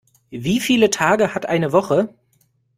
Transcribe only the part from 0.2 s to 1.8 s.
Wie viele Tage hat eine